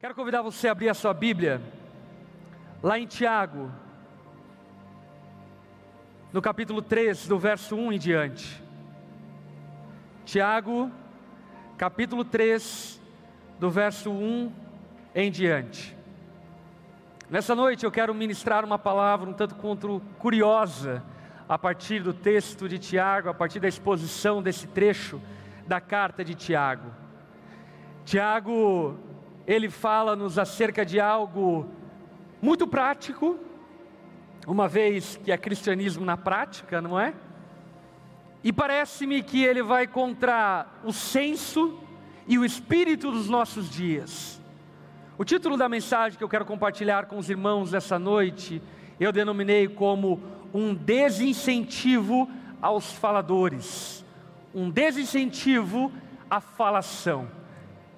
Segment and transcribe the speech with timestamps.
[0.00, 1.60] Quero convidar você a abrir a sua Bíblia,
[2.80, 3.68] lá em Tiago,
[6.32, 8.62] no capítulo 3, do verso 1 em diante.
[10.24, 10.88] Tiago,
[11.76, 13.02] capítulo 3,
[13.58, 14.52] do verso 1
[15.16, 15.96] em diante.
[17.28, 21.02] Nessa noite eu quero ministrar uma palavra um tanto quanto curiosa,
[21.48, 25.20] a partir do texto de Tiago, a partir da exposição desse trecho
[25.66, 26.88] da carta de Tiago.
[28.04, 29.07] Tiago
[29.48, 31.66] ele fala-nos acerca de algo
[32.42, 33.38] muito prático,
[34.46, 37.14] uma vez que é cristianismo na prática, não é?
[38.44, 41.80] E parece-me que ele vai contra o senso
[42.26, 44.38] e o espírito dos nossos dias.
[45.16, 48.62] O título da mensagem que eu quero compartilhar com os irmãos essa noite,
[49.00, 50.22] eu denominei como
[50.52, 52.28] um desincentivo
[52.60, 54.04] aos faladores,
[54.54, 55.90] um desincentivo
[56.28, 57.37] à falação.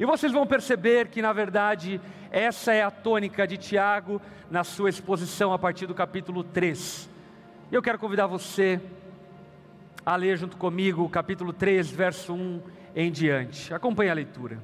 [0.01, 2.01] E vocês vão perceber que, na verdade,
[2.31, 4.19] essa é a tônica de Tiago
[4.51, 7.07] na sua exposição a partir do capítulo 3.
[7.71, 8.81] Eu quero convidar você
[10.05, 12.63] a ler junto comigo o capítulo 3, verso 1
[12.97, 13.75] em diante.
[13.75, 14.59] Acompanhe a leitura.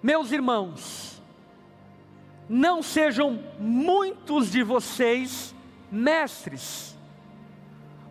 [0.00, 1.20] Meus irmãos,
[2.48, 5.52] não sejam muitos de vocês
[5.90, 6.96] mestres,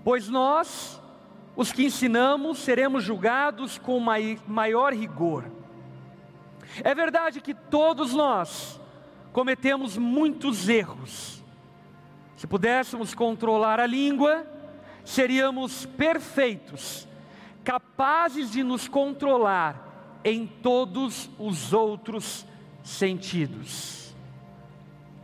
[0.03, 1.00] pois nós
[1.55, 3.99] os que ensinamos seremos julgados com
[4.47, 5.45] maior rigor.
[6.83, 8.79] É verdade que todos nós
[9.33, 11.43] cometemos muitos erros.
[12.35, 14.45] Se pudéssemos controlar a língua,
[15.03, 17.07] seríamos perfeitos,
[17.63, 22.45] capazes de nos controlar em todos os outros
[22.83, 24.15] sentidos.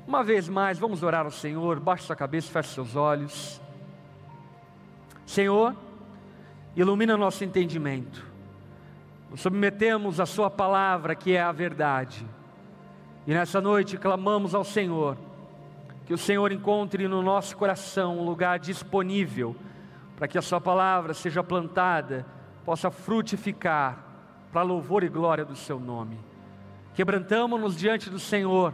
[0.07, 3.59] Uma vez mais, vamos orar ao Senhor, baixe sua cabeça, feche seus olhos.
[5.25, 5.75] Senhor,
[6.81, 8.23] ilumina nosso entendimento.
[9.31, 12.25] Nos submetemos à Sua palavra, que é a verdade.
[13.25, 15.17] E nessa noite clamamos ao Senhor,
[16.05, 19.55] que o Senhor encontre no nosso coração um lugar disponível,
[20.15, 22.25] para que a Sua palavra seja plantada,
[22.63, 24.05] possa frutificar,
[24.53, 26.17] para louvor e glória do Seu nome.
[26.93, 28.73] Quebrantamos-nos diante do Senhor,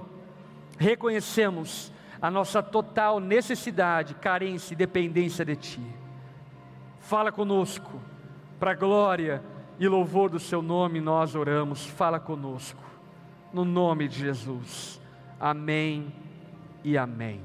[0.78, 1.92] reconhecemos
[2.22, 6.03] a nossa total necessidade, carência e dependência de Ti.
[7.04, 8.00] Fala conosco,
[8.58, 9.44] para glória
[9.78, 11.86] e louvor do Seu nome nós oramos.
[11.86, 12.82] Fala conosco,
[13.52, 15.02] no nome de Jesus.
[15.38, 16.14] Amém
[16.82, 17.42] e amém.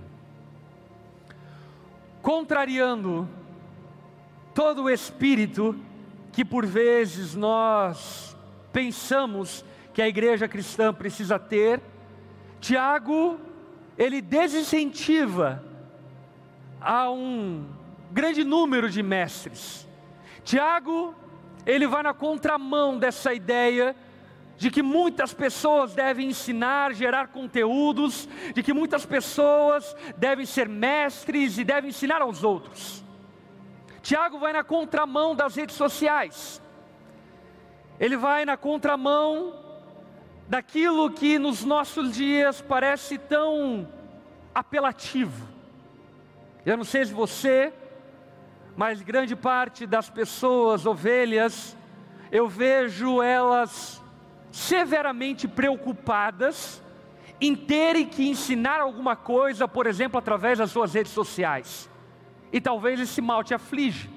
[2.22, 3.28] Contrariando
[4.54, 5.74] todo o espírito
[6.30, 8.36] que por vezes nós
[8.72, 11.82] pensamos que a igreja cristã precisa ter,
[12.60, 13.40] Tiago,
[13.98, 15.64] ele desincentiva
[16.80, 17.77] a um
[18.10, 19.86] grande número de mestres.
[20.44, 21.14] Tiago,
[21.66, 23.94] ele vai na contramão dessa ideia
[24.56, 31.58] de que muitas pessoas devem ensinar, gerar conteúdos, de que muitas pessoas devem ser mestres
[31.58, 33.04] e devem ensinar aos outros.
[34.02, 36.60] Tiago vai na contramão das redes sociais.
[38.00, 39.54] Ele vai na contramão
[40.48, 43.86] daquilo que nos nossos dias parece tão
[44.54, 45.46] apelativo.
[46.64, 47.72] Eu não sei se você
[48.78, 51.76] mas grande parte das pessoas, ovelhas,
[52.30, 54.00] eu vejo elas
[54.52, 56.80] severamente preocupadas
[57.40, 61.90] em terem que ensinar alguma coisa, por exemplo, através das suas redes sociais.
[62.52, 64.08] E talvez esse mal te aflige.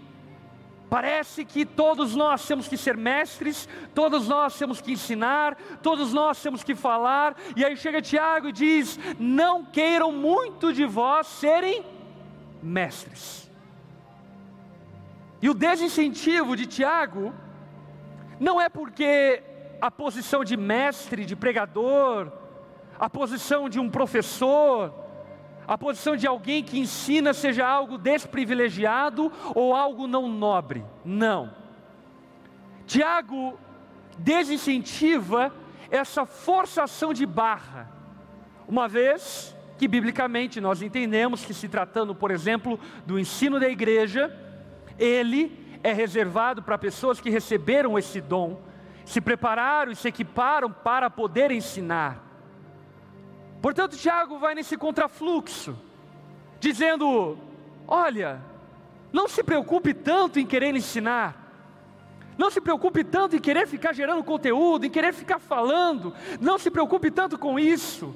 [0.91, 6.39] Parece que todos nós temos que ser mestres, todos nós temos que ensinar, todos nós
[6.39, 11.83] temos que falar, e aí chega Tiago e diz: Não queiram muito de vós serem
[12.61, 13.50] mestres.
[15.41, 17.33] E o desincentivo de Tiago
[18.39, 19.41] não é porque
[19.81, 22.31] a posição de mestre, de pregador,
[22.99, 24.93] a posição de um professor,
[25.67, 30.85] a posição de alguém que ensina seja algo desprivilegiado ou algo não nobre.
[31.03, 31.51] Não.
[32.85, 33.57] Tiago
[34.17, 35.53] desincentiva
[35.89, 37.91] essa forçação de barra,
[38.67, 44.31] uma vez que biblicamente nós entendemos que se tratando, por exemplo, do ensino da igreja,
[44.97, 48.61] ele é reservado para pessoas que receberam esse dom,
[49.05, 52.23] se prepararam e se equiparam para poder ensinar.
[53.61, 55.77] Portanto, Tiago vai nesse contrafluxo,
[56.59, 57.37] dizendo:
[57.87, 58.41] olha,
[59.11, 61.41] não se preocupe tanto em querer ensinar,
[62.37, 66.71] não se preocupe tanto em querer ficar gerando conteúdo, em querer ficar falando, não se
[66.71, 68.15] preocupe tanto com isso,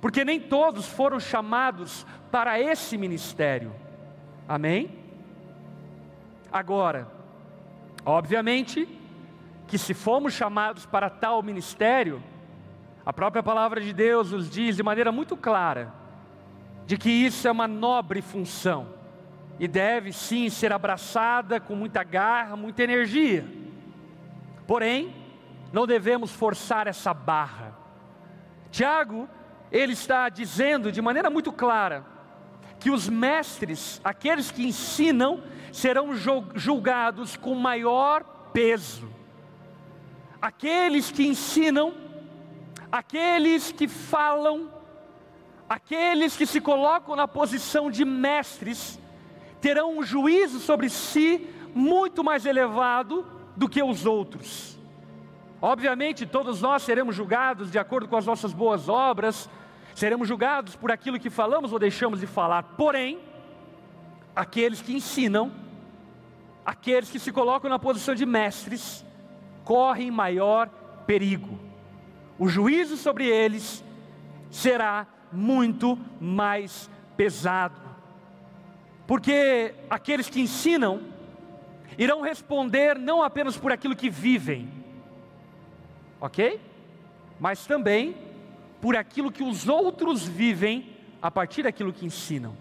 [0.00, 3.74] porque nem todos foram chamados para esse ministério.
[4.48, 5.05] Amém?
[6.56, 7.06] Agora,
[8.04, 8.88] obviamente,
[9.66, 12.22] que se fomos chamados para tal ministério,
[13.06, 15.94] A própria palavra de Deus nos diz de maneira muito clara
[16.86, 18.88] de que isso é uma nobre função
[19.60, 23.46] e deve sim ser abraçada com muita garra, muita energia.
[24.66, 25.14] Porém,
[25.72, 27.78] não devemos forçar essa barra.
[28.72, 29.28] Tiago,
[29.70, 32.04] ele está dizendo de maneira muito clara
[32.78, 35.42] que os mestres, aqueles que ensinam,
[35.72, 36.10] serão
[36.54, 39.08] julgados com maior peso.
[40.40, 41.94] Aqueles que ensinam,
[42.90, 44.70] aqueles que falam,
[45.68, 48.98] aqueles que se colocam na posição de mestres,
[49.60, 53.26] terão um juízo sobre si muito mais elevado
[53.56, 54.78] do que os outros.
[55.60, 59.48] Obviamente, todos nós seremos julgados de acordo com as nossas boas obras,
[59.96, 62.62] seremos julgados por aquilo que falamos ou deixamos de falar.
[62.76, 63.18] Porém,
[64.34, 65.50] aqueles que ensinam,
[66.66, 69.02] aqueles que se colocam na posição de mestres,
[69.64, 70.68] correm maior
[71.06, 71.58] perigo.
[72.38, 73.82] O juízo sobre eles
[74.50, 77.80] será muito mais pesado.
[79.06, 81.00] Porque aqueles que ensinam
[81.96, 84.70] irão responder não apenas por aquilo que vivem,
[86.20, 86.60] ok?
[87.40, 88.25] Mas também
[88.86, 92.56] por aquilo que os outros vivem a partir daquilo que ensinam.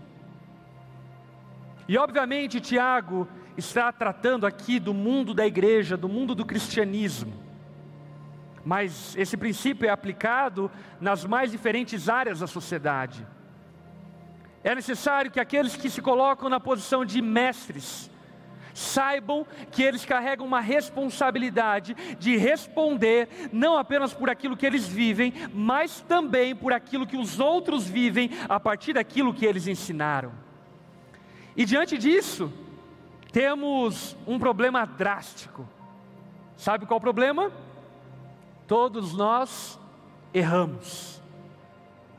[1.87, 7.31] E obviamente Tiago está tratando aqui do mundo da igreja, do mundo do cristianismo.
[8.65, 13.23] Mas esse princípio é aplicado nas mais diferentes áreas da sociedade.
[14.63, 18.09] É necessário que aqueles que se colocam na posição de mestres
[18.75, 25.33] saibam que eles carregam uma responsabilidade de responder não apenas por aquilo que eles vivem,
[25.53, 30.33] mas também por aquilo que os outros vivem a partir daquilo que eles ensinaram.
[31.55, 32.51] E diante disso,
[33.31, 35.65] temos um problema drástico.
[36.57, 37.51] Sabe qual o problema?
[38.67, 39.79] Todos nós
[40.33, 41.21] erramos.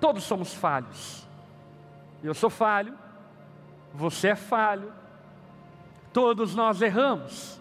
[0.01, 1.27] Todos somos falhos.
[2.25, 2.97] Eu sou falho,
[3.93, 4.93] você é falho,
[6.17, 7.61] todos nós erramos.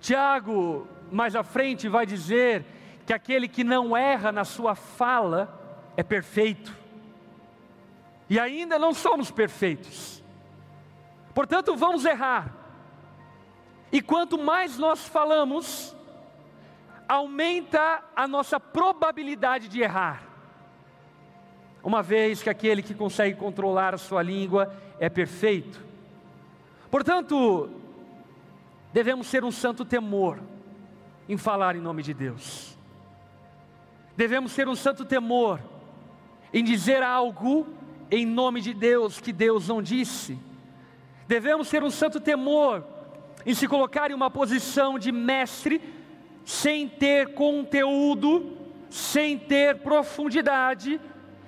[0.00, 2.66] Tiago, mais à frente, vai dizer
[3.06, 6.76] que aquele que não erra na sua fala é perfeito.
[8.28, 10.20] E ainda não somos perfeitos.
[11.32, 12.52] Portanto, vamos errar.
[13.92, 15.94] E quanto mais nós falamos,
[17.08, 20.24] aumenta a nossa probabilidade de errar
[21.84, 25.91] uma vez que aquele que consegue controlar a sua língua é perfeito.
[26.92, 27.70] Portanto,
[28.92, 30.38] devemos ter um santo temor
[31.26, 32.76] em falar em nome de Deus.
[34.14, 35.58] Devemos ter um santo temor
[36.52, 37.66] em dizer algo
[38.10, 40.38] em nome de Deus que Deus não disse.
[41.26, 42.84] Devemos ter um santo temor
[43.46, 45.80] em se colocar em uma posição de mestre
[46.44, 48.54] sem ter conteúdo,
[48.90, 51.00] sem ter profundidade,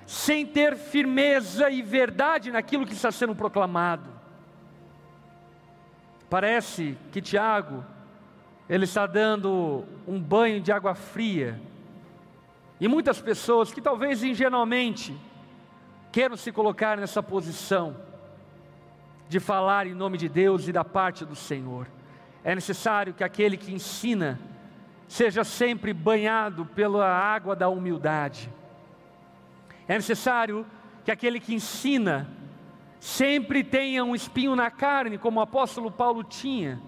[0.07, 4.14] sem ter firmeza e verdade naquilo que está sendo proclamado.
[6.35, 7.81] Parece que Tiago,
[8.67, 11.57] ele está dando um banho de água fria,
[12.77, 15.15] e muitas pessoas que talvez ingenuamente
[16.11, 17.95] queiram se colocar nessa posição
[19.29, 21.87] de falar em nome de Deus e da parte do Senhor.
[22.43, 24.37] É necessário que aquele que ensina
[25.07, 28.51] seja sempre banhado pela água da humildade
[29.87, 30.65] é necessário
[31.03, 32.27] que aquele que ensina
[32.99, 36.81] sempre tenha um espinho na carne, como o apóstolo Paulo tinha,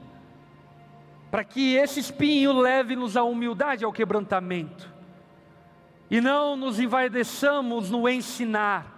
[1.30, 4.92] para que esse espinho leve-nos à humildade, ao quebrantamento,
[6.10, 8.94] e não nos envaideçamos no ensinar,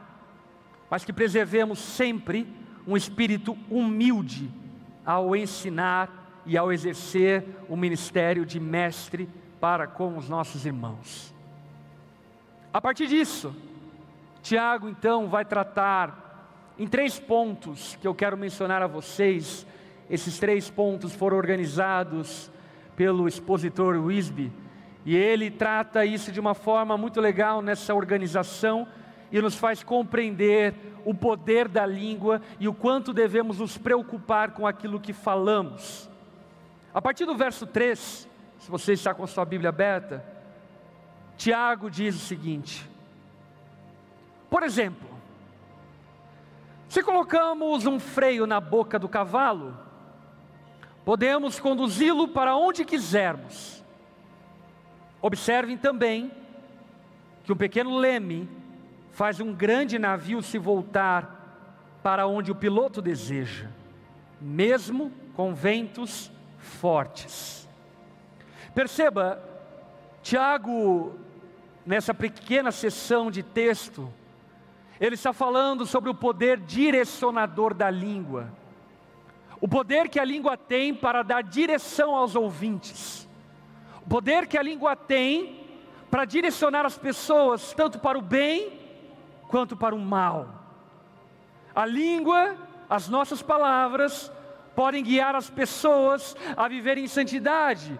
[0.89, 2.47] mas que preservemos sempre
[2.87, 4.51] um espírito humilde
[5.05, 11.33] ao ensinar e ao exercer o ministério de mestre para com os nossos irmãos.
[12.71, 13.55] A partir disso,
[14.41, 16.28] Tiago então vai tratar
[16.79, 19.67] em três pontos que eu quero mencionar a vocês.
[20.09, 22.49] Esses três pontos foram organizados
[22.95, 24.51] pelo expositor Wisby,
[25.05, 28.87] e ele trata isso de uma forma muito legal nessa organização
[29.31, 30.73] e nos faz compreender
[31.05, 36.09] o poder da língua e o quanto devemos nos preocupar com aquilo que falamos.
[36.93, 38.27] A partir do verso 3,
[38.59, 40.25] se você está com a sua Bíblia aberta,
[41.37, 42.89] Tiago diz o seguinte:
[44.49, 45.08] por exemplo,
[46.89, 49.77] se colocamos um freio na boca do cavalo,
[51.05, 53.83] podemos conduzi-lo para onde quisermos.
[55.21, 56.31] Observem também
[57.43, 58.49] que um pequeno leme
[59.11, 63.67] faz um grande navio se voltar para onde o piloto deseja,
[64.41, 67.69] mesmo com ventos fortes.
[68.73, 69.39] Perceba,
[70.23, 71.19] Tiago
[71.85, 74.11] nessa pequena sessão de texto,
[74.99, 78.51] ele está falando sobre o poder direcionador da língua.
[79.61, 83.27] O poder que a língua tem para dar direção aos ouvintes.
[84.05, 85.67] O poder que a língua tem
[86.09, 88.79] para direcionar as pessoas tanto para o bem
[89.47, 90.47] quanto para o mal.
[91.73, 92.57] A língua,
[92.89, 94.31] as nossas palavras,
[94.75, 97.99] podem guiar as pessoas a viverem em santidade,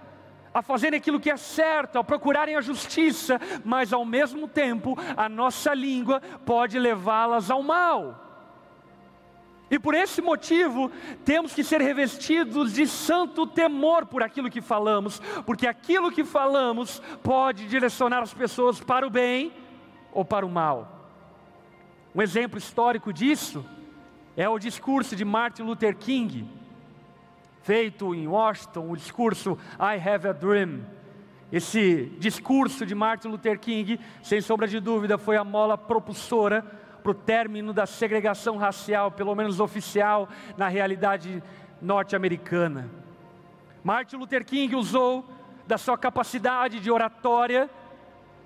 [0.53, 5.29] a fazerem aquilo que é certo, a procurarem a justiça, mas ao mesmo tempo a
[5.29, 8.27] nossa língua pode levá-las ao mal.
[9.72, 10.91] E por esse motivo,
[11.24, 17.00] temos que ser revestidos de santo temor por aquilo que falamos, porque aquilo que falamos
[17.22, 19.53] pode direcionar as pessoas para o bem
[20.12, 21.12] ou para o mal.
[22.15, 23.63] Um exemplo histórico disso
[24.36, 26.48] é o discurso de Martin Luther King,
[27.62, 30.82] feito em Washington, o discurso I Have a Dream.
[31.51, 36.62] Esse discurso de Martin Luther King, sem sombra de dúvida, foi a mola propulsora
[37.01, 41.42] para o término da segregação racial, pelo menos oficial, na realidade
[41.82, 42.89] norte-americana.
[43.84, 45.25] Martin Luther King usou
[45.66, 47.70] da sua capacidade de oratória,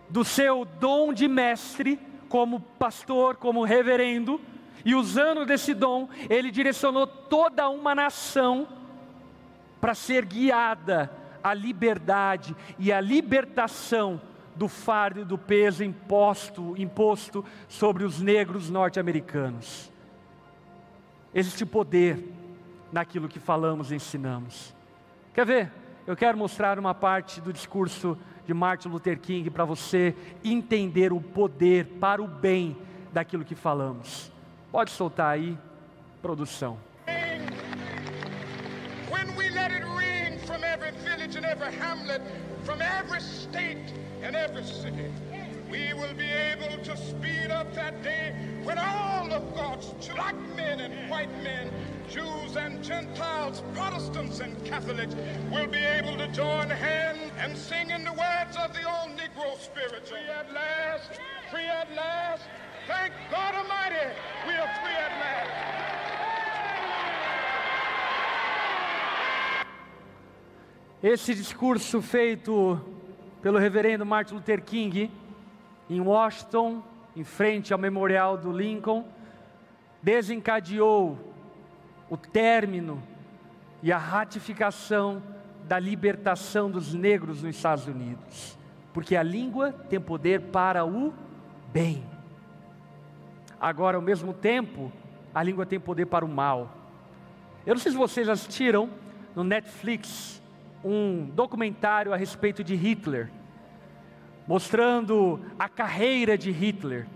[0.09, 4.39] do seu dom de mestre, como pastor, como reverendo,
[4.85, 8.67] e usando desse dom, ele direcionou toda uma nação
[9.83, 11.11] para ser guiada
[11.43, 14.21] à liberdade e à libertação
[14.55, 19.91] do fardo e do peso imposto, imposto sobre os negros norte-americanos.
[21.35, 22.31] Existe poder
[22.93, 24.73] naquilo que falamos e ensinamos.
[25.33, 25.71] Quer ver?
[26.07, 31.19] Eu quero mostrar uma parte do discurso de Martin Luther King para você entender o
[31.19, 32.77] poder para o bem
[33.11, 34.31] daquilo que falamos.
[34.71, 35.57] Pode soltar aí,
[36.21, 36.77] produção.
[41.53, 42.21] Every hamlet,
[42.63, 43.93] from every state
[44.23, 45.11] and every city,
[45.69, 48.33] we will be able to speed up that day
[48.63, 51.69] when all of God's black men and white men,
[52.09, 55.13] Jews and Gentiles, Protestants and Catholics
[55.51, 59.55] will be able to join hands and sing in the words of the old Negro
[59.59, 60.07] spirit.
[60.07, 62.41] Free at last, free at last.
[62.87, 64.09] Thank God Almighty,
[64.47, 65.12] we are free at
[71.03, 72.79] Esse discurso feito
[73.41, 75.11] pelo reverendo Martin Luther King
[75.89, 76.81] em Washington,
[77.13, 79.05] em frente ao memorial do Lincoln,
[80.01, 81.17] desencadeou
[82.09, 83.03] o término
[83.81, 85.21] e a ratificação
[85.65, 88.57] da libertação dos negros nos Estados Unidos,
[88.93, 91.13] porque a língua tem poder para o
[91.73, 92.01] bem.
[93.59, 94.89] Agora, ao mesmo tempo,
[95.35, 96.71] a língua tem poder para o mal.
[97.65, 98.89] Eu não sei se vocês assistiram
[99.35, 100.41] no Netflix
[100.83, 103.31] um documentário a respeito de Hitler,
[104.47, 107.07] mostrando a carreira de Hitler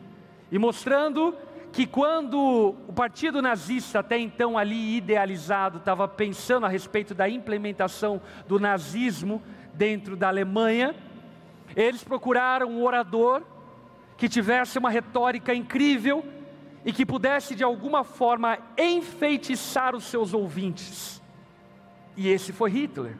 [0.51, 1.35] e mostrando
[1.71, 8.21] que quando o partido nazista, até então ali idealizado, estava pensando a respeito da implementação
[8.47, 9.43] do nazismo
[9.73, 10.95] dentro da Alemanha,
[11.75, 13.43] eles procuraram um orador
[14.15, 16.25] que tivesse uma retórica incrível
[16.85, 21.21] e que pudesse de alguma forma enfeitiçar os seus ouvintes.
[22.15, 23.17] E esse foi Hitler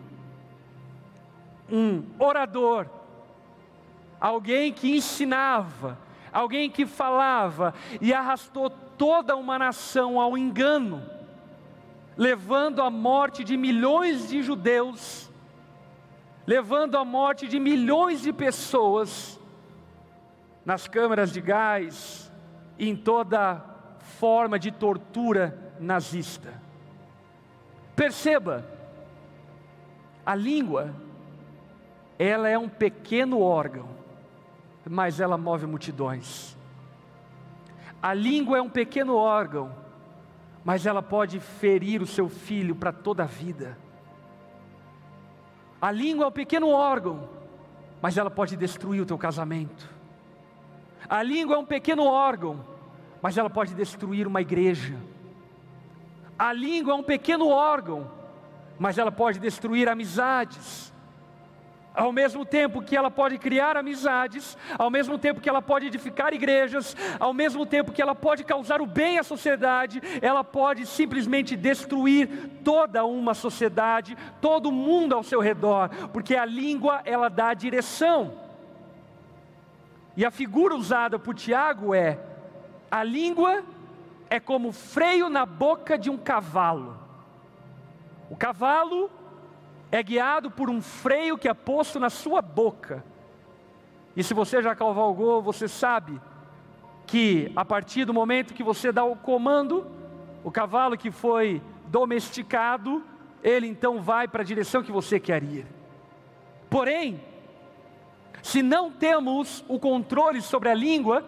[1.72, 2.88] um orador,
[4.20, 5.98] alguém que ensinava,
[6.32, 11.04] alguém que falava e arrastou toda uma nação ao engano,
[12.16, 15.30] levando à morte de milhões de judeus,
[16.46, 19.40] levando à morte de milhões de pessoas
[20.66, 22.32] nas câmaras de gás
[22.78, 23.64] e em toda
[24.20, 26.54] forma de tortura nazista.
[27.96, 28.66] Perceba,
[30.26, 30.94] a língua
[32.20, 33.88] ela é um pequeno órgão,
[34.90, 36.58] mas ela move multidões.
[38.02, 39.72] A língua é um pequeno órgão,
[40.64, 43.78] mas ela pode ferir o seu filho para toda a vida.
[45.80, 47.30] A língua é um pequeno órgão,
[48.02, 49.88] mas ela pode destruir o teu casamento.
[51.08, 52.66] A língua é um pequeno órgão,
[53.22, 54.98] mas ela pode destruir uma igreja.
[56.38, 58.10] A língua é um pequeno órgão,
[58.80, 60.94] mas ela pode destruir amizades
[61.98, 66.32] ao mesmo tempo que ela pode criar amizades, ao mesmo tempo que ela pode edificar
[66.32, 71.56] igrejas, ao mesmo tempo que ela pode causar o bem à sociedade, ela pode simplesmente
[71.56, 72.30] destruir
[72.64, 78.32] toda uma sociedade, todo mundo ao seu redor, porque a língua ela dá direção.
[80.16, 82.20] E a figura usada por Tiago é:
[82.92, 83.64] a língua
[84.30, 86.96] é como freio na boca de um cavalo.
[88.30, 89.10] O cavalo
[89.92, 93.04] é guiado por um freio que é posto na sua boca.
[94.16, 96.20] E se você já cavalgou, você sabe
[97.06, 99.88] que a partir do momento que você dá o comando,
[100.44, 103.04] o cavalo que foi domesticado,
[103.44, 105.66] ele então vai para a direção que você quer ir.
[106.70, 107.22] Porém,
[108.42, 111.24] se não temos o controle sobre a língua,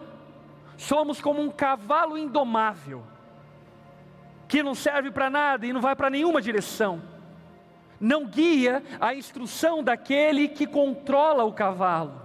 [0.76, 3.02] somos como um cavalo indomável,
[4.48, 7.00] que não serve para nada e não vai para nenhuma direção.
[8.00, 12.20] Não guia a instrução daquele que controla o cavalo.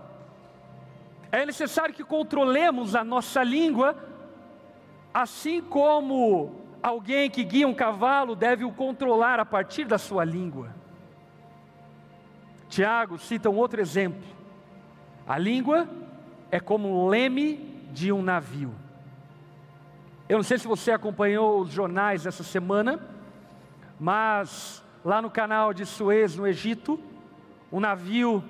[1.31, 3.93] É necessário que controlemos a nossa língua,
[5.13, 10.73] assim como alguém que guia um cavalo deve o controlar a partir da sua língua.
[12.69, 14.23] Tiago cita um outro exemplo.
[15.27, 15.89] A língua
[16.51, 17.57] é como um leme
[17.91, 18.73] de um navio.
[20.29, 22.99] Eu não sei se você acompanhou os jornais essa semana,
[23.99, 26.99] mas lá no canal de Suez, no Egito,
[27.71, 28.43] um navio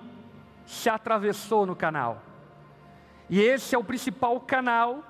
[0.66, 2.24] se atravessou no canal.
[3.30, 5.04] E esse é o principal canal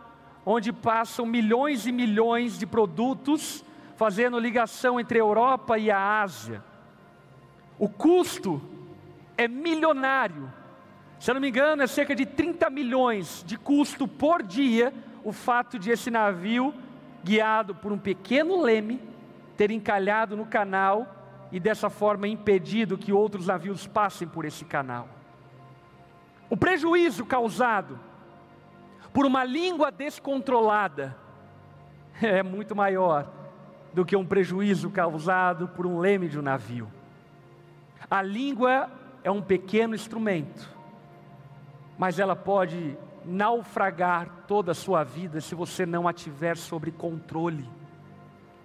[0.44, 3.64] onde passam milhões e milhões de produtos,
[3.96, 6.64] fazendo ligação entre a Europa e a Ásia.
[7.78, 8.60] O custo
[9.38, 10.52] é milionário.
[11.20, 14.92] Se eu não me engano, é cerca de 30 milhões de custo por dia
[15.24, 16.74] o fato de esse navio,
[17.24, 19.00] guiado por um pequeno leme,
[19.56, 21.15] ter encalhado no canal
[21.52, 25.08] e dessa forma impedido que outros navios passem por esse canal.
[26.50, 28.00] O prejuízo causado
[29.14, 31.16] por uma língua descontrolada
[32.22, 33.32] é muito maior
[33.94, 36.92] do que um prejuízo causado por um leme de um navio.
[38.12, 38.90] A língua
[39.24, 40.70] é um pequeno instrumento,
[41.98, 47.68] mas ela pode naufragar toda a sua vida se você não a tiver sob controle,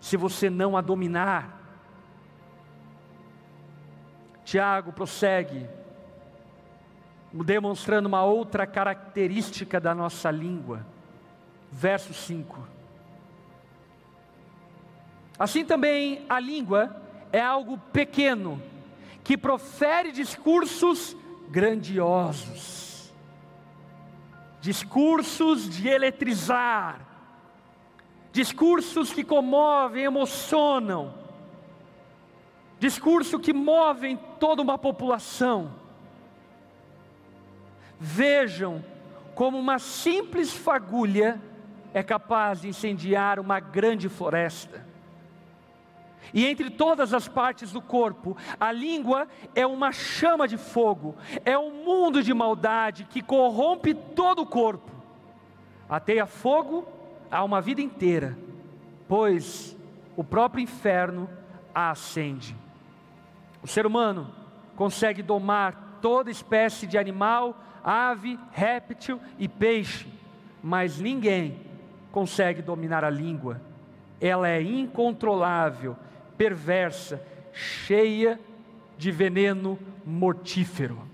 [0.00, 1.60] se você não a dominar.
[4.50, 5.64] Tiago prossegue,
[7.33, 10.85] demonstrando uma outra característica da nossa língua.
[11.71, 12.59] Verso 5.
[15.38, 17.01] Assim também a língua
[17.33, 18.61] é algo pequeno,
[19.22, 21.16] que profere discursos
[21.48, 23.14] grandiosos,
[24.61, 27.07] discursos de eletrizar,
[28.33, 31.19] discursos que comovem, emocionam,
[32.81, 35.71] discurso que movem toda uma população.
[38.01, 38.83] Vejam
[39.35, 41.40] como uma simples fagulha
[41.93, 44.88] é capaz de incendiar uma grande floresta.
[46.33, 51.59] E entre todas as partes do corpo, a língua é uma chama de fogo, é
[51.59, 54.90] um mundo de maldade que corrompe todo o corpo.
[55.88, 56.87] Ateia fogo
[57.31, 58.38] a uma vida inteira,
[59.09, 59.77] pois
[60.16, 61.29] o próprio inferno
[61.75, 62.57] a acende.
[63.62, 64.31] O ser humano
[64.77, 70.07] consegue domar toda espécie de animal, ave, réptil e peixe,
[70.62, 71.61] mas ninguém
[72.11, 73.61] consegue dominar a língua.
[74.20, 75.96] Ela é incontrolável
[76.37, 78.40] perversa, cheia
[78.96, 81.07] de veneno mortífero.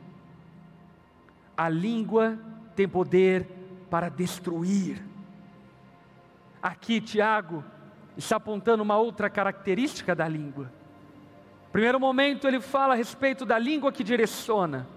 [1.56, 2.38] A língua
[2.76, 3.48] tem poder
[3.90, 5.02] para destruir.
[6.62, 7.64] Aqui, Tiago
[8.16, 10.70] está apontando uma outra característica da língua.
[11.76, 14.88] Primeiro momento, ele fala a respeito da língua que direciona.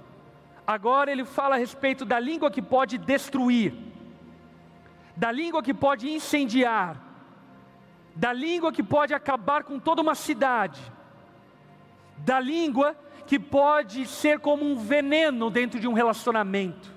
[0.65, 3.73] Agora, ele fala a respeito da língua que pode destruir,
[5.13, 6.95] da língua que pode incendiar,
[8.15, 10.79] da língua que pode acabar com toda uma cidade,
[12.19, 12.95] da língua
[13.27, 16.93] que pode ser como um veneno dentro de um relacionamento.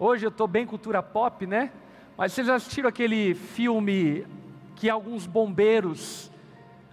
[0.00, 1.70] Hoje eu estou bem cultura pop, né?
[2.16, 4.26] Mas vocês assistiram aquele filme
[4.74, 6.27] que alguns bombeiros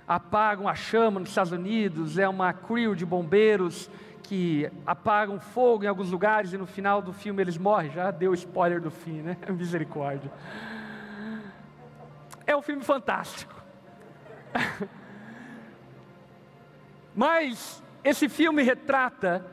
[0.08, 2.18] apagam a chama nos Estados Unidos?
[2.18, 3.90] É uma crew de bombeiros
[4.24, 7.92] que apagam fogo em alguns lugares e no final do filme eles morrem.
[7.92, 9.38] Já deu spoiler do fim, né?
[9.50, 10.32] Misericórdia.
[12.46, 13.54] É um filme fantástico.
[17.16, 19.46] Mas esse filme retrata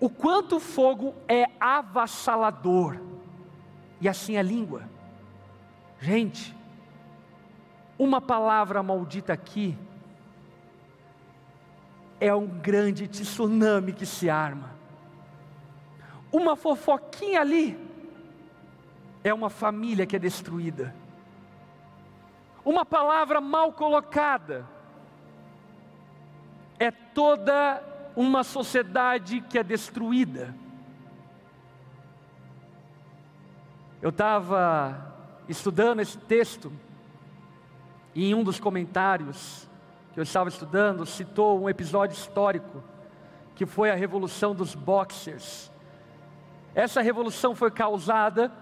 [0.00, 2.98] o quanto o fogo é avassalador.
[4.00, 4.82] E assim a língua.
[6.00, 6.56] Gente,
[7.98, 9.76] uma palavra maldita aqui
[12.20, 14.70] é um grande tsunami que se arma.
[16.32, 17.78] Uma fofoquinha ali
[19.22, 20.94] é uma família que é destruída.
[22.64, 24.66] Uma palavra mal colocada
[26.78, 27.82] é toda
[28.14, 30.54] uma sociedade que é destruída.
[34.02, 35.14] Eu estava
[35.48, 36.72] estudando esse texto
[38.14, 39.67] e em um dos comentários
[40.12, 42.82] que eu estava estudando citou um episódio histórico
[43.58, 45.68] que foi a revolução dos boxers,
[46.74, 48.52] Essa revolução foi causada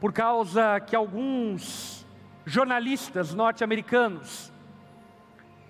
[0.00, 2.04] por causa que alguns
[2.44, 4.52] jornalistas norte-americanos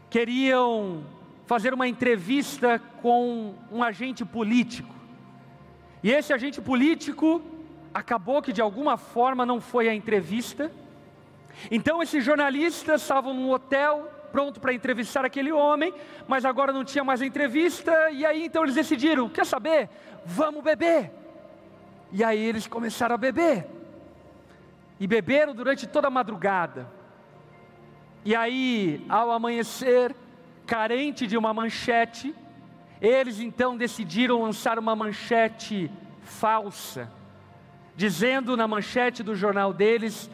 [0.08, 1.04] queriam
[1.44, 4.94] fazer uma entrevista com um agente político.
[6.02, 7.42] E esse agente político
[7.92, 10.72] acabou que de alguma forma não foi à entrevista.
[11.70, 15.94] Então esses jornalistas estavam num hotel pronto para entrevistar aquele homem,
[16.26, 19.88] mas agora não tinha mais entrevista, e aí então eles decidiram: quer saber?
[20.26, 21.12] Vamos beber.
[22.10, 23.64] E aí eles começaram a beber.
[24.98, 26.90] E beberam durante toda a madrugada.
[28.24, 30.12] E aí, ao amanhecer,
[30.66, 32.34] carente de uma manchete,
[33.00, 35.88] eles então decidiram lançar uma manchete
[36.22, 37.08] falsa,
[37.94, 40.28] dizendo na manchete do jornal deles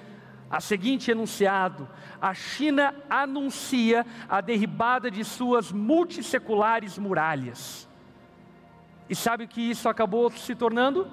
[0.51, 1.89] a seguinte enunciado:
[2.21, 7.89] a China anuncia a derribada de suas multisseculares muralhas.
[9.09, 11.09] E sabe o que isso acabou se tornando?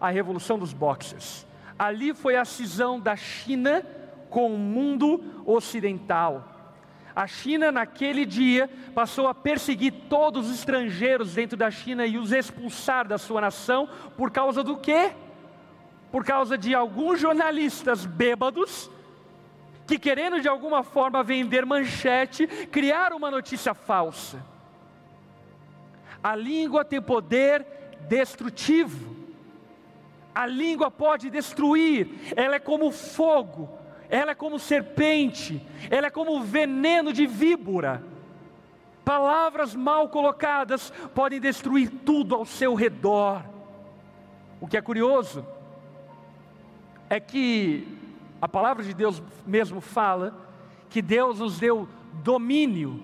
[0.00, 1.46] A revolução dos boxers.
[1.78, 3.84] Ali foi a cisão da China
[4.30, 6.50] com o mundo ocidental.
[7.14, 12.32] A China, naquele dia, passou a perseguir todos os estrangeiros dentro da China e os
[12.32, 15.12] expulsar da sua nação, por causa do quê?
[16.14, 18.88] Por causa de alguns jornalistas bêbados,
[19.84, 24.40] que querendo de alguma forma vender manchete, criaram uma notícia falsa.
[26.22, 27.66] A língua tem poder
[28.08, 29.16] destrutivo.
[30.32, 33.68] A língua pode destruir, ela é como fogo
[34.08, 38.00] ela é como serpente, ela é como veneno de víbora.
[39.04, 43.42] Palavras mal colocadas podem destruir tudo ao seu redor.
[44.60, 45.44] O que é curioso
[47.14, 47.86] é que
[48.42, 50.34] a palavra de Deus mesmo fala
[50.90, 51.88] que Deus nos deu
[52.24, 53.00] domínio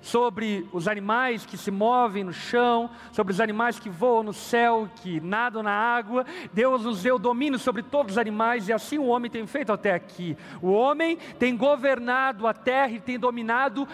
[0.00, 4.88] sobre os animais que se movem no chão, sobre os animais que voam no céu,
[5.02, 6.24] que nadam na água.
[6.52, 9.92] Deus nos deu domínio sobre todos os animais e assim o homem tem feito até
[9.92, 10.36] aqui.
[10.62, 13.88] O homem tem governado a terra e tem dominado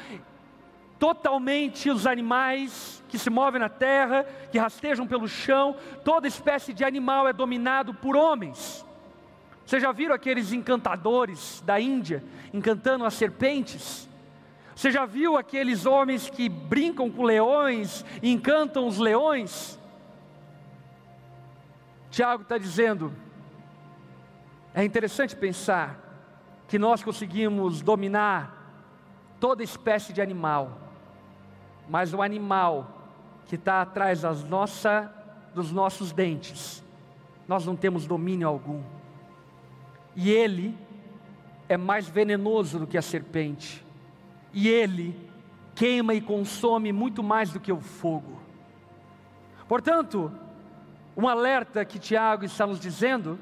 [0.98, 5.74] totalmente os animais que se movem na terra, que rastejam pelo chão.
[6.04, 8.84] Toda espécie de animal é dominado por homens.
[9.64, 12.22] Vocês já viram aqueles encantadores da Índia
[12.52, 14.08] encantando as serpentes?
[14.74, 19.78] Você já viu aqueles homens que brincam com leões e encantam os leões?
[22.10, 23.12] Tiago está dizendo,
[24.74, 25.98] é interessante pensar
[26.68, 28.62] que nós conseguimos dominar
[29.38, 30.78] toda espécie de animal,
[31.88, 33.02] mas o animal
[33.46, 35.12] que está atrás das nossa,
[35.54, 36.82] dos nossos dentes,
[37.46, 38.82] nós não temos domínio algum.
[40.14, 40.76] E ele
[41.68, 43.84] é mais venenoso do que a serpente
[44.52, 45.18] e ele
[45.74, 48.40] queima e consome muito mais do que o fogo.
[49.66, 50.30] Portanto,
[51.16, 53.38] um alerta que Tiago está nos dizendo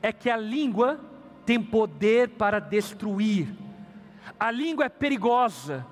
[0.00, 1.00] é que a língua
[1.44, 3.52] tem poder para destruir,
[4.38, 5.84] a língua é perigosa,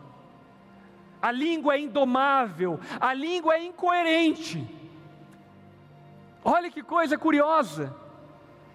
[1.21, 4.65] a língua é indomável, a língua é incoerente.
[6.45, 7.95] Olha que coisa curiosa.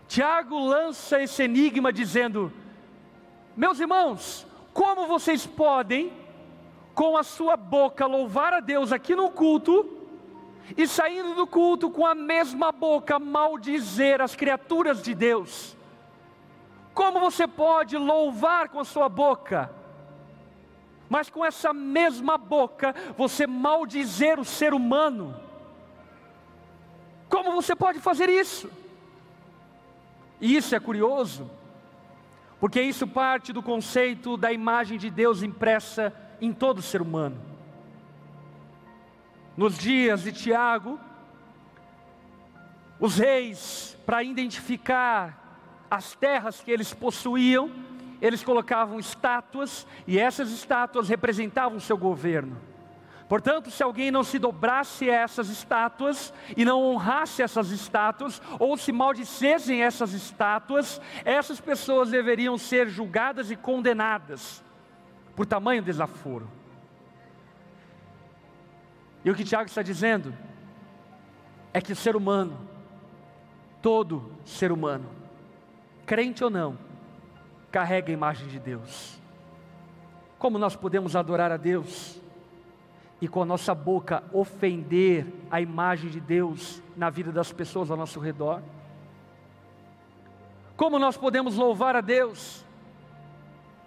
[0.08, 2.52] Tiago lança esse enigma dizendo:
[3.56, 6.12] Meus irmãos, como vocês podem,
[6.94, 9.90] com a sua boca, louvar a Deus aqui no culto,
[10.78, 15.76] e saindo do culto com a mesma boca maldizer as criaturas de Deus?
[16.94, 19.70] Como você pode louvar com a sua boca,
[21.10, 25.40] mas com essa mesma boca você maldizer o ser humano?
[27.30, 28.70] Como você pode fazer isso?
[30.40, 31.50] E isso é curioso,
[32.60, 37.40] porque isso parte do conceito da imagem de Deus impressa em todo ser humano.
[39.56, 41.00] Nos dias de Tiago,
[43.00, 47.72] os reis, para identificar as terras que eles possuíam,
[48.22, 52.58] eles colocavam estátuas, e essas estátuas representavam o seu governo.
[53.28, 58.78] Portanto, se alguém não se dobrasse a essas estátuas e não honrasse essas estátuas, ou
[58.78, 64.64] se maldicessem essas estátuas, essas pessoas deveriam ser julgadas e condenadas
[65.36, 66.48] por tamanho desaforo.
[69.24, 70.32] E o que Tiago está dizendo
[71.74, 72.56] é que o ser humano,
[73.82, 75.10] todo ser humano,
[76.06, 76.78] crente ou não,
[77.72, 79.20] carrega a imagem de Deus.
[80.38, 82.22] Como nós podemos adorar a Deus?
[83.26, 87.98] E com a nossa boca ofender a imagem de Deus na vida das pessoas ao
[87.98, 88.62] nosso redor?
[90.78, 92.64] Como nós podemos louvar a Deus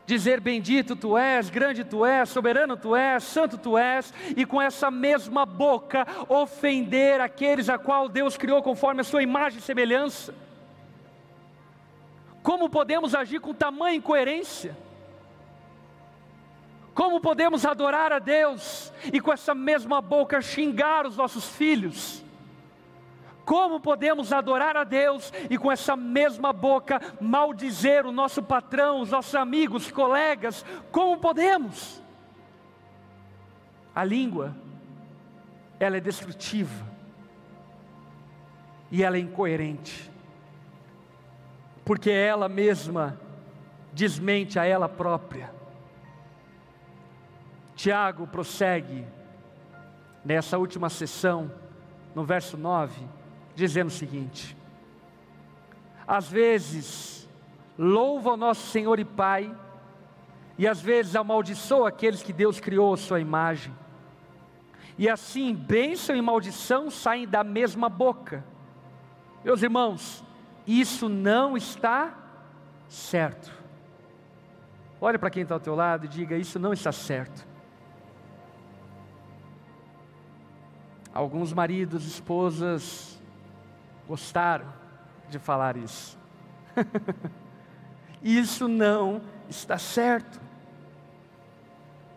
[0.05, 4.61] dizer bendito tu és, grande tu és, soberano tu és, santo tu és, e com
[4.61, 10.35] essa mesma boca ofender aqueles a qual Deus criou conforme a sua imagem e semelhança?
[12.43, 14.77] Como podemos agir com tamanha incoerência?
[16.99, 22.25] Como podemos adorar a Deus e com essa mesma boca xingar os nossos filhos?
[23.45, 29.13] Como podemos adorar a Deus e com essa mesma boca maldizer o nosso patrão, os
[29.13, 30.65] nossos amigos, colegas?
[30.91, 32.03] Como podemos?
[33.95, 34.57] A língua,
[35.79, 36.85] ela é destrutiva
[38.91, 40.11] e ela é incoerente,
[41.85, 43.17] porque ela mesma
[43.93, 45.58] desmente a ela própria.
[47.79, 49.07] Tiago prossegue
[50.25, 51.49] nessa última sessão,
[52.15, 53.17] no verso 9
[53.59, 54.57] dizendo o seguinte:
[56.07, 57.29] às vezes
[57.77, 59.55] louva o nosso Senhor e Pai,
[60.57, 63.75] e às vezes amaldiçoa aqueles que Deus criou a sua imagem.
[64.97, 68.45] E assim, bênção e maldição saem da mesma boca.
[69.45, 70.25] Meus irmãos,
[70.67, 72.13] isso não está
[72.89, 73.53] certo.
[75.01, 77.48] Olha para quem está ao teu lado e diga: Isso não está certo.
[81.19, 83.21] Alguns maridos, esposas,
[84.07, 84.73] gostaram
[85.29, 86.17] de falar isso.
[88.23, 90.41] isso não está certo.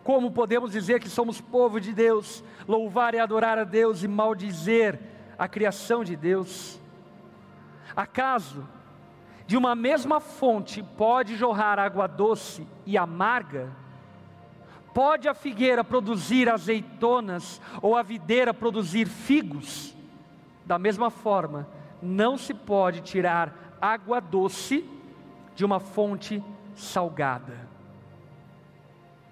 [0.04, 5.00] Como podemos dizer que somos povo de Deus, louvar e adorar a Deus e maldizer
[5.36, 6.80] a criação de Deus?
[7.96, 8.68] Acaso
[9.48, 13.68] de uma mesma fonte pode jorrar água doce e amarga?
[14.94, 19.94] Pode a figueira produzir azeitonas ou a videira produzir figos?
[20.66, 21.66] Da mesma forma,
[22.02, 24.88] não se pode tirar água doce
[25.54, 26.42] de uma fonte
[26.74, 27.70] salgada.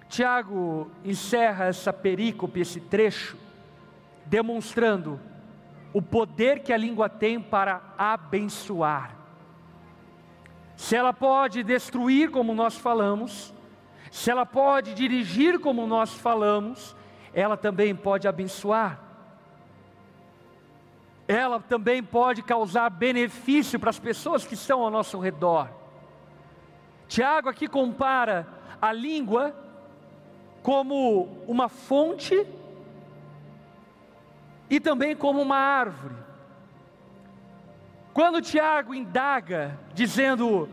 [0.09, 3.37] Tiago encerra essa perícope, esse trecho,
[4.25, 5.19] demonstrando
[5.93, 9.15] o poder que a língua tem para abençoar.
[10.75, 13.53] Se ela pode destruir, como nós falamos,
[14.11, 16.95] se ela pode dirigir, como nós falamos,
[17.33, 19.11] ela também pode abençoar
[21.31, 25.69] ela também pode causar benefício para as pessoas que estão ao nosso redor.
[27.07, 28.47] Tiago aqui compara
[28.81, 29.55] a língua
[30.61, 32.45] como uma fonte
[34.69, 36.15] e também como uma árvore.
[38.13, 40.67] Quando Tiago indaga, dizendo: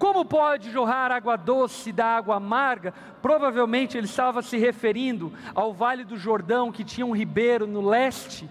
[0.00, 2.92] Como pode jorrar água doce da água amarga?
[3.22, 8.50] Provavelmente ele estava se referindo ao Vale do Jordão, que tinha um ribeiro no leste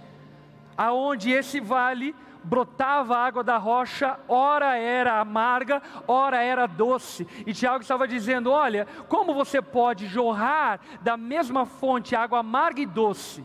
[0.80, 7.28] aonde esse vale brotava a água da rocha, ora era amarga, ora era doce.
[7.46, 12.86] E Tiago estava dizendo: Olha, como você pode jorrar da mesma fonte água amarga e
[12.86, 13.44] doce?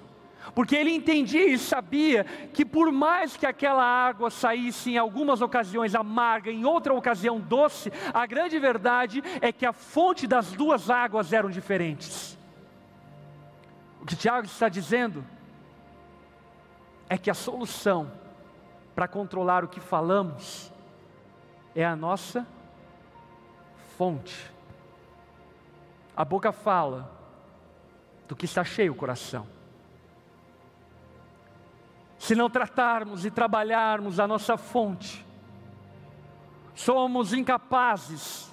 [0.53, 5.95] Porque ele entendia e sabia que, por mais que aquela água saísse em algumas ocasiões
[5.95, 11.33] amarga, em outra ocasião doce, a grande verdade é que a fonte das duas águas
[11.33, 12.39] eram diferentes.
[14.01, 15.25] O que Tiago está dizendo
[17.09, 18.13] é que a solução
[18.95, 20.71] para controlar o que falamos
[21.75, 22.47] é a nossa
[23.97, 24.53] fonte.
[26.17, 27.11] A boca fala
[28.29, 29.54] do que está cheio o coração.
[32.25, 35.23] Se não tratarmos e trabalharmos a nossa fonte,
[36.75, 38.51] somos incapazes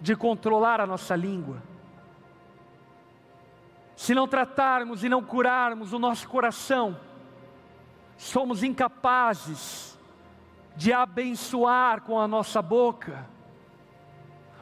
[0.00, 1.60] de controlar a nossa língua.
[3.96, 6.96] Se não tratarmos e não curarmos o nosso coração,
[8.16, 9.98] somos incapazes
[10.76, 13.26] de abençoar com a nossa boca,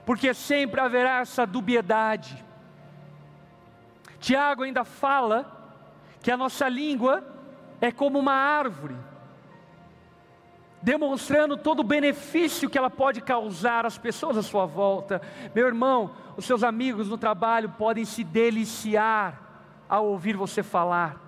[0.07, 2.43] porque sempre haverá essa dubiedade.
[4.19, 5.77] Tiago ainda fala
[6.23, 7.36] que a nossa língua
[7.81, 8.97] é como uma árvore,
[10.83, 15.21] demonstrando todo o benefício que ela pode causar às pessoas à sua volta.
[15.55, 19.41] Meu irmão, os seus amigos no trabalho podem se deliciar
[19.89, 21.21] ao ouvir você falar.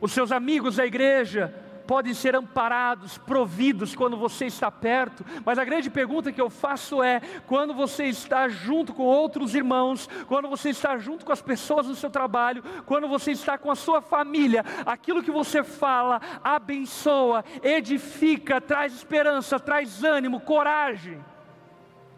[0.00, 1.54] Os seus amigos da igreja
[1.88, 7.02] podem ser amparados, providos quando você está perto, mas a grande pergunta que eu faço
[7.02, 11.86] é: quando você está junto com outros irmãos, quando você está junto com as pessoas
[11.86, 17.42] no seu trabalho, quando você está com a sua família, aquilo que você fala abençoa,
[17.62, 21.18] edifica, traz esperança, traz ânimo, coragem,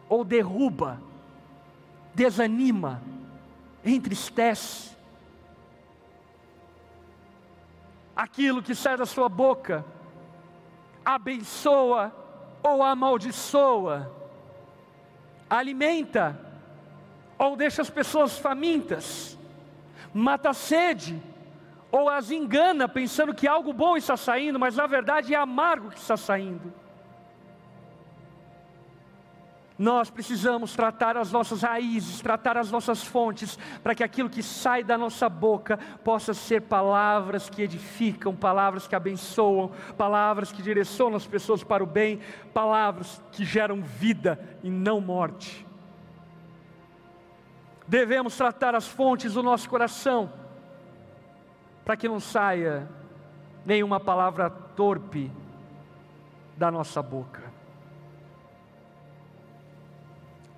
[0.09, 1.01] ou derruba,
[2.13, 3.01] desanima,
[3.85, 4.90] entristece,
[8.21, 9.83] aquilo que sai da sua boca
[11.03, 12.13] abençoa
[12.63, 14.15] ou amaldiçoa.
[15.49, 16.39] alimenta
[17.39, 19.39] ou deixa as pessoas famintas,
[20.13, 21.21] mata a sede
[21.91, 25.99] ou as engana pensando que algo bom está saindo, mas na verdade é amargo que
[25.99, 26.75] está saindo.
[29.81, 34.85] Nós precisamos tratar as nossas raízes, tratar as nossas fontes, para que aquilo que sai
[34.85, 41.27] da nossa boca possa ser palavras que edificam, palavras que abençoam, palavras que direcionam as
[41.27, 42.21] pessoas para o bem,
[42.53, 45.67] palavras que geram vida e não morte.
[47.89, 50.31] Devemos tratar as fontes do nosso coração,
[51.87, 52.87] para que não saia
[53.65, 55.33] nenhuma palavra torpe
[56.55, 57.50] da nossa boca.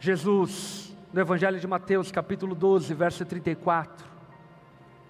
[0.03, 4.05] Jesus, no Evangelho de Mateus, capítulo 12, verso 34,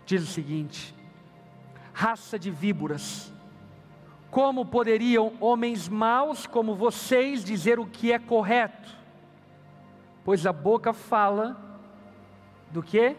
[0.05, 0.95] diz o seguinte:
[1.95, 3.33] raça de víboras,
[4.31, 8.95] como poderiam homens maus como vocês dizer o que é correto?
[10.27, 11.57] Pois a boca fala
[12.71, 13.17] do que?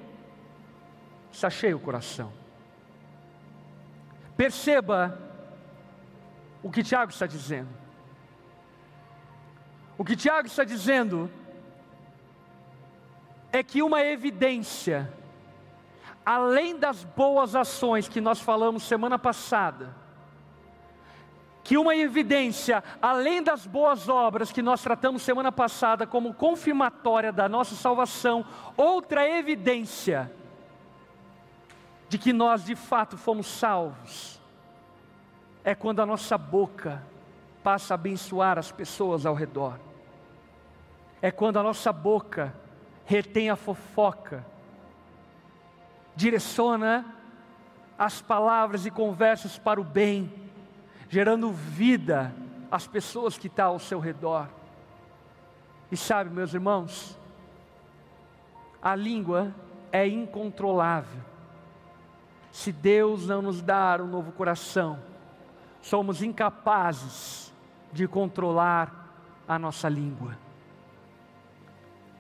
[1.31, 2.31] Está cheio o coração.
[4.37, 5.17] Perceba
[6.61, 7.69] o que Tiago está dizendo.
[9.97, 11.31] O que Tiago está dizendo
[13.53, 15.13] é que uma evidência,
[16.25, 19.95] além das boas ações que nós falamos semana passada,
[21.63, 27.47] que uma evidência, além das boas obras que nós tratamos semana passada como confirmatória da
[27.47, 28.43] nossa salvação,
[28.75, 30.33] outra evidência
[32.09, 34.41] de que nós de fato fomos salvos,
[35.63, 37.03] é quando a nossa boca
[37.63, 39.79] passa a abençoar as pessoas ao redor,
[41.21, 42.62] é quando a nossa boca
[43.05, 44.45] retém a fofoca,
[46.15, 47.05] direciona
[47.97, 50.31] as palavras e conversas para o bem,
[51.09, 52.33] gerando vida
[52.71, 54.49] às pessoas que estão ao seu redor.
[55.91, 57.17] E sabe, meus irmãos,
[58.81, 59.53] a língua
[59.91, 61.21] é incontrolável.
[62.51, 64.99] Se Deus não nos dar um novo coração,
[65.81, 67.53] somos incapazes
[67.91, 69.13] de controlar
[69.47, 70.42] a nossa língua.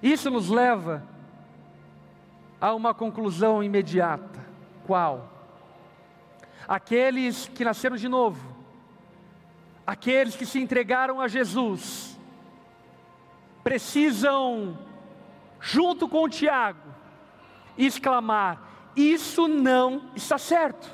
[0.03, 1.01] Isso nos leva
[2.59, 4.45] a uma conclusão imediata.
[4.85, 5.31] Qual?
[6.67, 8.53] Aqueles que nasceram de novo,
[9.87, 12.19] aqueles que se entregaram a Jesus,
[13.63, 14.77] precisam,
[15.61, 16.93] junto com Tiago,
[17.77, 18.61] exclamar:
[18.97, 20.91] Isso não está certo.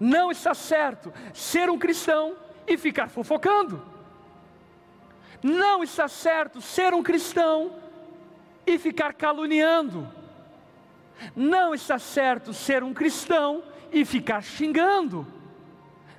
[0.00, 2.34] Não está certo ser um cristão
[2.66, 3.89] e ficar fofocando.
[5.42, 7.72] Não está certo ser um cristão
[8.66, 10.06] e ficar caluniando.
[11.34, 15.26] Não está certo ser um cristão e ficar xingando.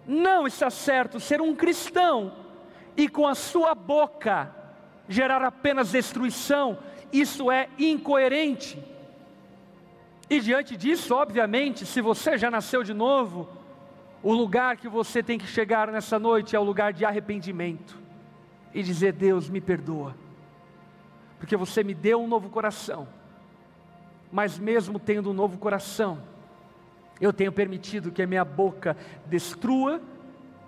[0.07, 2.33] Não está certo ser um cristão
[2.97, 4.53] e com a sua boca
[5.07, 6.79] gerar apenas destruição.
[7.13, 8.83] Isso é incoerente.
[10.29, 13.49] E diante disso, obviamente, se você já nasceu de novo,
[14.23, 18.00] o lugar que você tem que chegar nessa noite é o lugar de arrependimento
[18.73, 20.15] e dizer: Deus, me perdoa,
[21.39, 23.07] porque você me deu um novo coração,
[24.31, 26.19] mas mesmo tendo um novo coração,
[27.19, 30.01] eu tenho permitido que a minha boca destrua,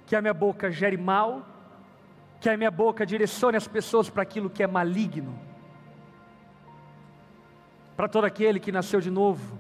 [0.06, 1.46] que a minha boca gere mal,
[2.40, 5.40] que a minha boca direcione as pessoas para aquilo que é maligno.
[7.96, 9.58] Para todo aquele que nasceu de novo,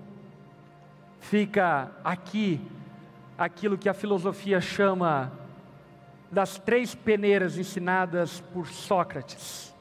[1.19, 2.59] fica aqui
[3.37, 5.31] aquilo que a filosofia chama
[6.33, 9.73] das três peneiras ensinadas por Sócrates.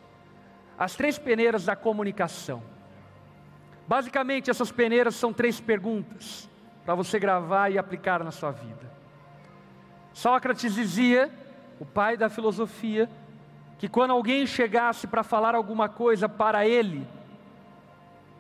[0.79, 2.62] As três peneiras da comunicação.
[3.88, 6.49] Basicamente, essas peneiras são três perguntas
[6.85, 8.93] para você gravar e aplicar na sua vida.
[10.12, 11.31] Sócrates dizia,
[11.81, 13.09] o pai da filosofia,
[13.79, 17.07] que quando alguém chegasse para falar alguma coisa para ele,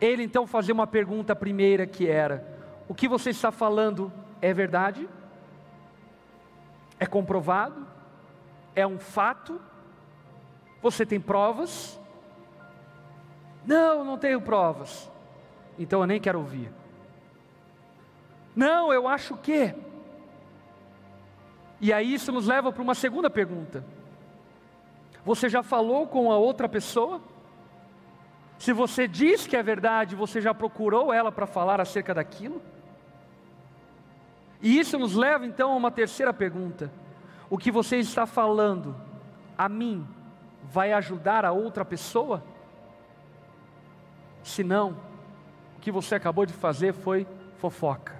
[0.00, 2.46] ele então fazia uma pergunta primeira que era:
[2.88, 5.08] O que você está falando é verdade?
[7.00, 7.91] É comprovado?
[8.74, 9.60] É um fato?
[10.80, 11.98] Você tem provas?
[13.64, 15.10] Não, não tenho provas.
[15.78, 16.70] Então eu nem quero ouvir.
[18.54, 19.74] Não, eu acho que.
[21.80, 23.84] E aí isso nos leva para uma segunda pergunta.
[25.24, 27.20] Você já falou com a outra pessoa?
[28.58, 32.62] Se você diz que é verdade, você já procurou ela para falar acerca daquilo?
[34.60, 36.92] E isso nos leva então a uma terceira pergunta:
[37.52, 38.96] o que você está falando
[39.58, 40.08] a mim
[40.64, 42.42] vai ajudar a outra pessoa?
[44.42, 44.96] Se não,
[45.76, 47.26] o que você acabou de fazer foi
[47.58, 48.16] fofoca.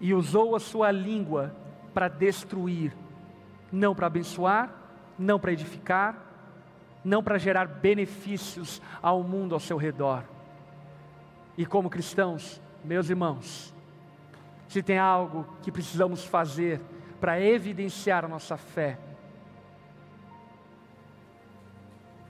[0.00, 1.54] E usou a sua língua
[1.92, 2.96] para destruir,
[3.70, 4.72] não para abençoar,
[5.18, 6.16] não para edificar,
[7.04, 10.24] não para gerar benefícios ao mundo ao seu redor.
[11.58, 13.74] E como cristãos, meus irmãos,
[14.66, 16.80] se tem algo que precisamos fazer
[17.22, 18.98] para evidenciar a nossa fé,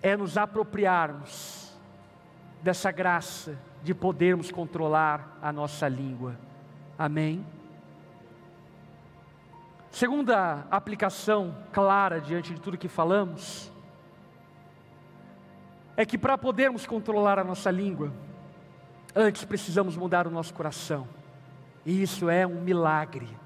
[0.03, 1.75] é nos apropriarmos
[2.63, 6.39] dessa graça de podermos controlar a nossa língua.
[6.99, 7.43] Amém?
[9.91, 13.73] Segunda aplicação clara diante de tudo que falamos,
[15.97, 18.13] é que para podermos controlar a nossa língua,
[19.17, 21.09] antes precisamos mudar o nosso coração,
[21.83, 23.41] e isso é um milagre,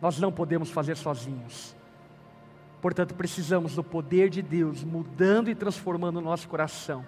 [0.00, 1.74] nós não podemos fazer sozinhos.
[2.80, 7.04] Portanto, precisamos do poder de Deus mudando e transformando o nosso coração,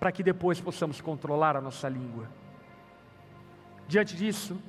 [0.00, 2.28] para que depois possamos controlar a nossa língua.
[3.86, 4.60] Diante disso,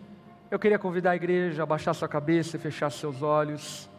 [0.51, 3.89] eu queria convidar a igreja a baixar sua cabeça e fechar seus olhos.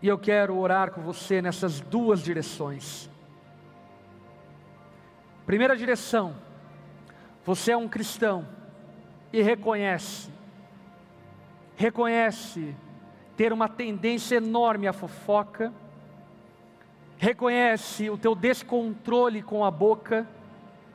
[0.00, 3.10] E eu quero orar com você nessas duas direções.
[5.44, 6.34] Primeira direção,
[7.46, 8.46] você é um cristão
[9.32, 10.36] e reconhece
[11.76, 12.74] reconhece
[13.36, 15.72] ter uma tendência enorme à fofoca,
[17.18, 20.26] reconhece o teu descontrole com a boca,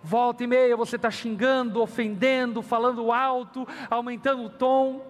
[0.04, 5.06] volta e meia você está xingando, ofendendo, falando alto, aumentando o tom.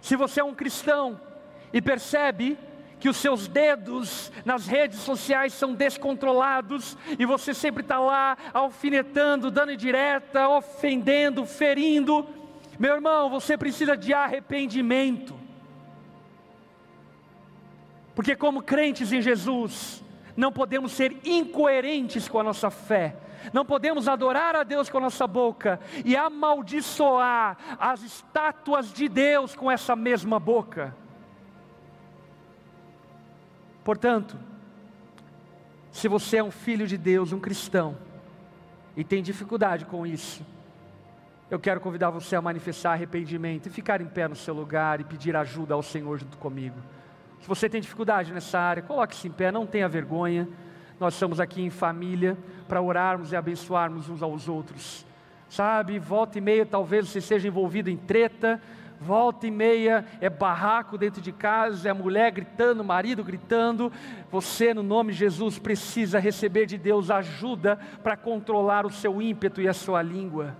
[0.00, 1.20] Se você é um cristão
[1.72, 2.58] e percebe
[3.04, 9.50] que os seus dedos nas redes sociais são descontrolados e você sempre está lá alfinetando,
[9.50, 12.26] dando direta, ofendendo, ferindo,
[12.78, 15.38] meu irmão, você precisa de arrependimento.
[18.14, 20.02] Porque, como crentes em Jesus,
[20.34, 23.16] não podemos ser incoerentes com a nossa fé,
[23.52, 29.54] não podemos adorar a Deus com a nossa boca e amaldiçoar as estátuas de Deus
[29.54, 31.03] com essa mesma boca.
[33.84, 34.36] Portanto,
[35.92, 37.96] se você é um filho de Deus, um cristão,
[38.96, 40.44] e tem dificuldade com isso,
[41.50, 45.04] eu quero convidar você a manifestar arrependimento e ficar em pé no seu lugar e
[45.04, 46.76] pedir ajuda ao Senhor junto comigo.
[47.40, 50.48] Se você tem dificuldade nessa área, coloque-se em pé, não tenha vergonha.
[50.98, 55.04] Nós estamos aqui em família para orarmos e abençoarmos uns aos outros.
[55.50, 58.60] Sabe, volta e meia talvez você seja envolvido em treta,
[59.00, 63.92] volta e meia é barraco dentro de casa, é a mulher gritando, marido gritando.
[64.30, 69.60] Você, no nome de Jesus, precisa receber de Deus ajuda para controlar o seu ímpeto
[69.60, 70.56] e a sua língua.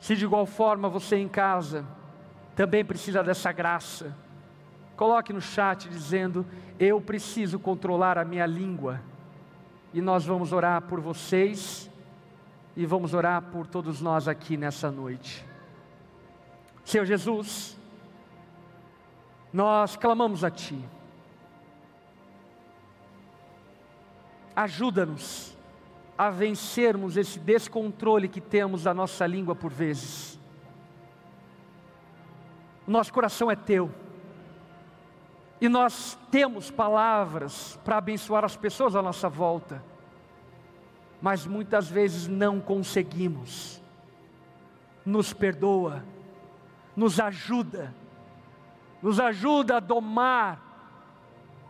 [0.00, 1.84] Se de igual forma você em casa
[2.54, 4.16] também precisa dessa graça,
[4.96, 6.46] coloque no chat dizendo:
[6.78, 9.00] Eu preciso controlar a minha língua.
[9.92, 11.90] E nós vamos orar por vocês
[12.78, 15.44] e vamos orar por todos nós aqui nessa noite.
[16.84, 17.76] Senhor Jesus,
[19.52, 20.78] nós clamamos a Ti.
[24.54, 25.58] Ajuda-nos
[26.16, 30.38] a vencermos esse descontrole que temos da nossa língua por vezes.
[32.86, 33.92] Nosso coração é teu.
[35.60, 39.82] E nós temos palavras para abençoar as pessoas à nossa volta,
[41.20, 43.82] mas muitas vezes não conseguimos.
[45.04, 46.04] Nos perdoa,
[46.94, 47.94] nos ajuda,
[49.02, 50.64] nos ajuda a domar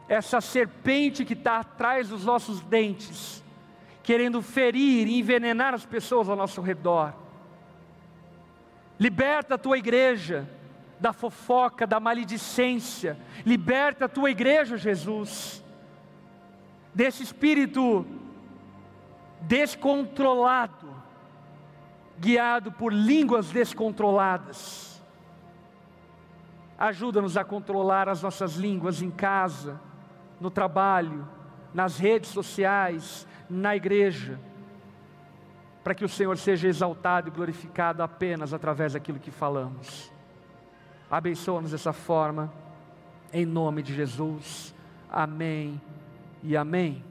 [0.09, 3.45] essa serpente que está atrás dos nossos dentes
[4.09, 7.13] querendo ferir e envenenar as pessoas ao nosso redor.
[8.99, 10.49] Liberta a tua igreja
[10.99, 13.19] da fofoca, da maledicência.
[13.45, 15.63] Liberta a tua igreja, Jesus,
[16.95, 18.07] desse espírito
[19.43, 20.95] descontrolado,
[22.19, 25.03] guiado por línguas descontroladas.
[26.79, 29.81] Ajuda-nos a controlar as nossas línguas em casa,
[30.41, 31.29] no trabalho,
[31.75, 34.39] nas redes sociais, na igreja,
[35.83, 40.13] para que o Senhor seja exaltado e glorificado apenas através daquilo que falamos.
[41.11, 42.53] Abençoa-nos dessa forma,
[43.33, 44.75] em nome de Jesus.
[45.11, 45.81] Amém
[46.43, 47.08] e amém.